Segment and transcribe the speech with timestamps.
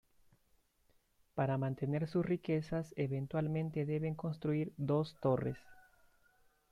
[1.35, 5.59] Para mantener sus riquezas, eventualmente deben construir dos torres.